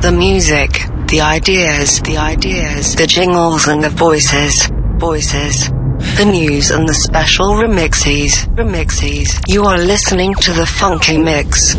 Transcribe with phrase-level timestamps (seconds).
[0.00, 5.68] The music, the ideas, the ideas, the jingles and the voices, voices.
[6.16, 9.42] The news and the special remixes, remixes.
[9.46, 11.74] You are listening to the Funky Mix.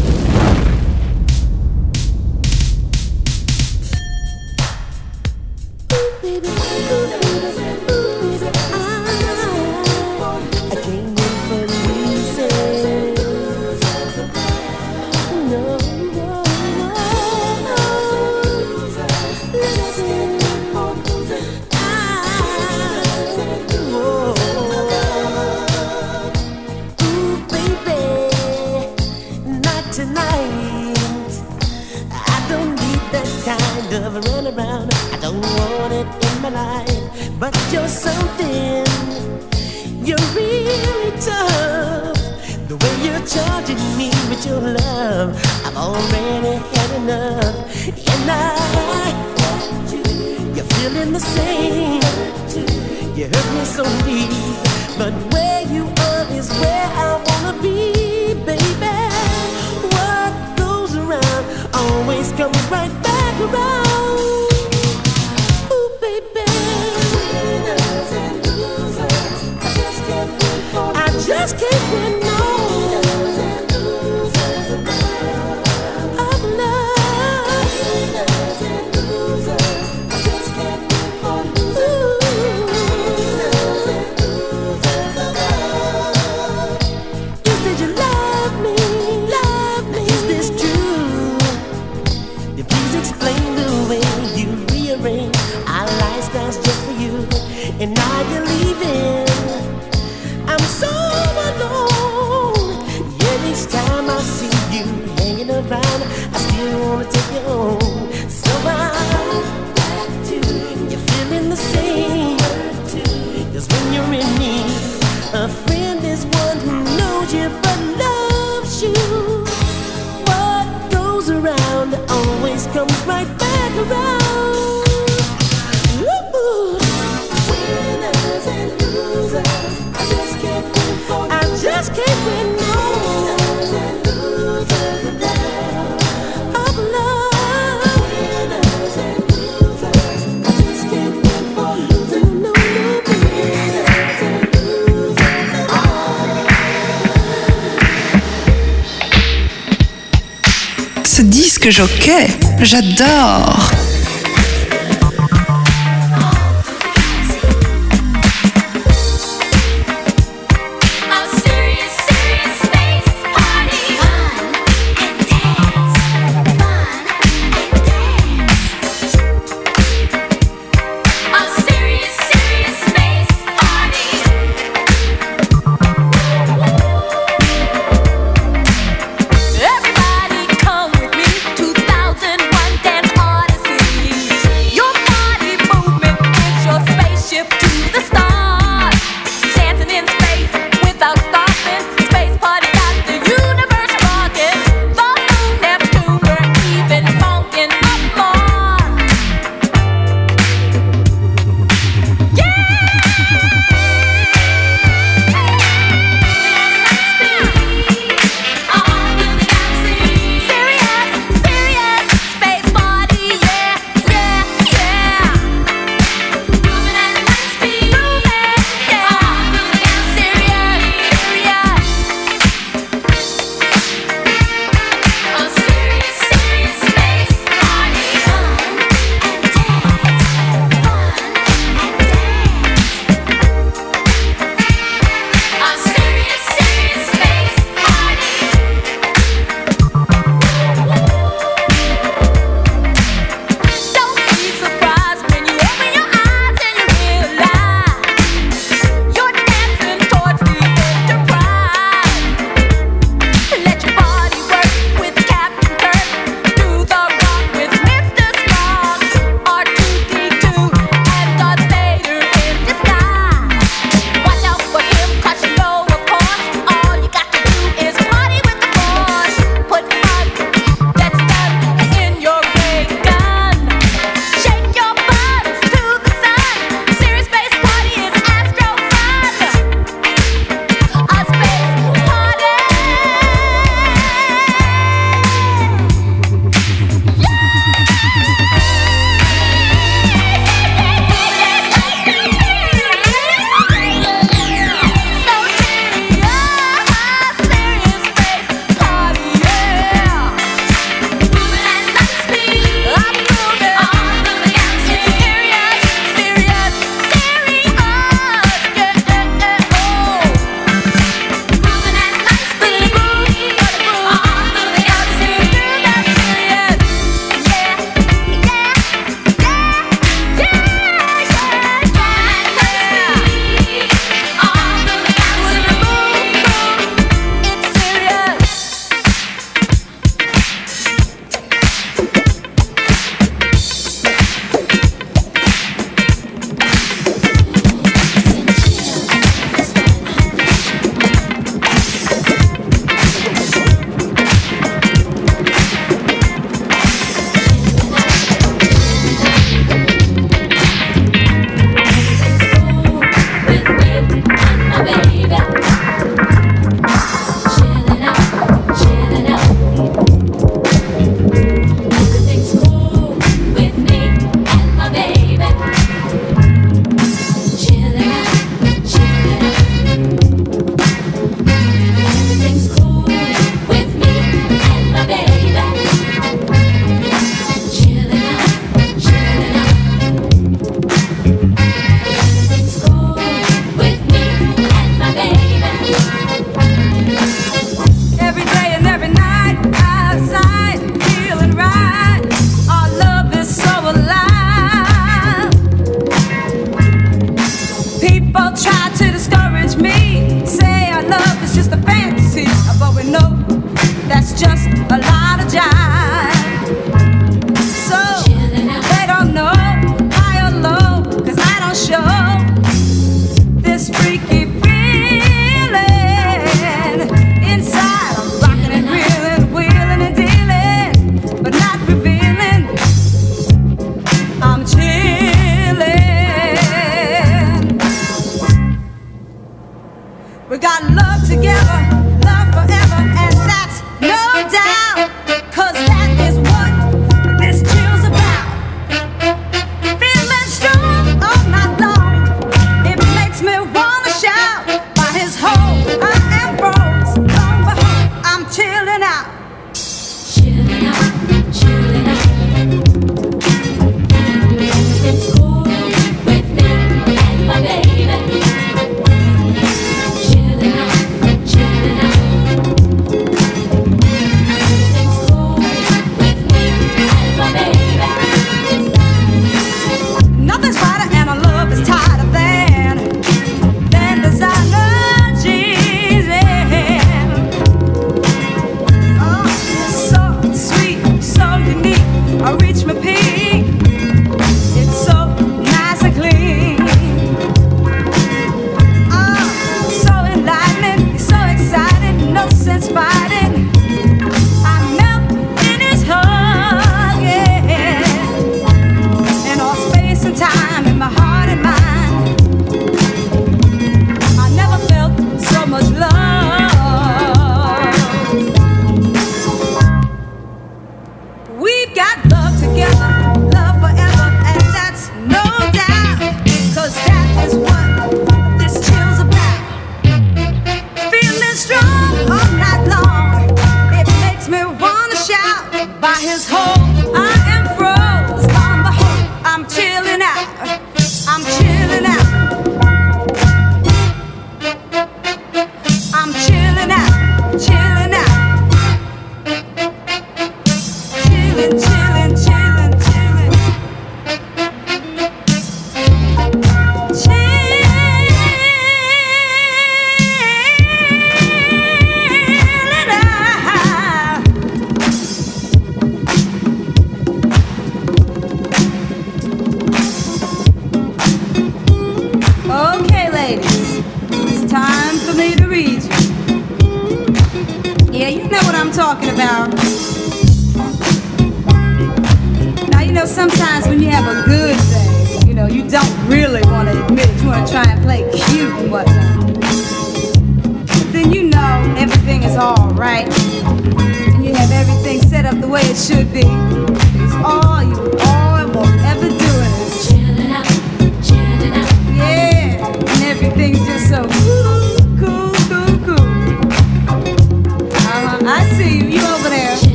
[151.71, 152.27] Jockey,
[152.61, 153.80] j'adore.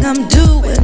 [0.00, 0.80] I'm doing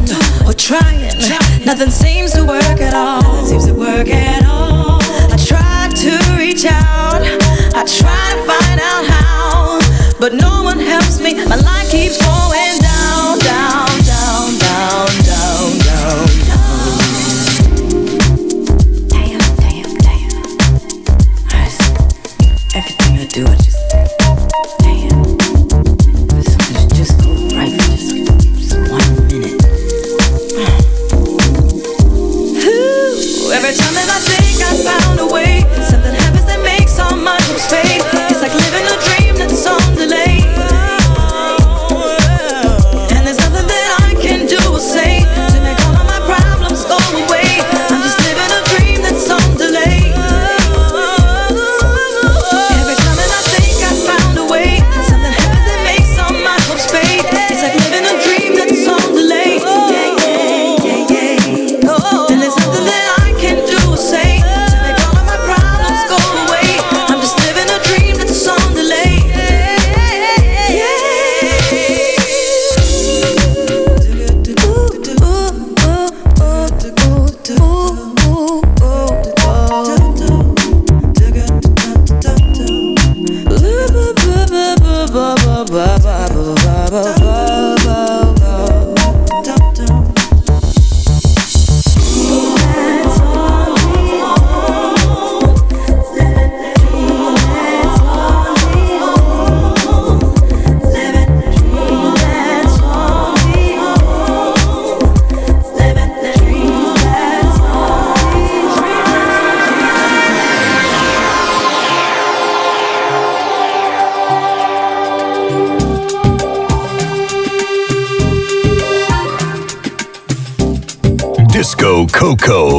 [0.47, 1.17] or trying,
[1.65, 3.47] nothing seems to work at all.
[3.47, 5.00] Seems to work at all.
[5.03, 7.23] I try to reach out,
[7.75, 8.29] I try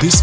[0.00, 0.22] This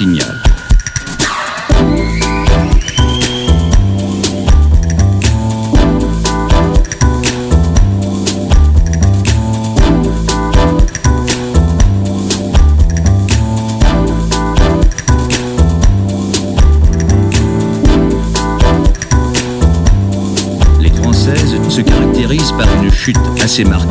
[0.00, 0.08] Les
[20.96, 23.89] Françaises se caractérisent par une chute assez marquée.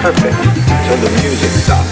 [0.00, 1.89] Perfect until the music stops.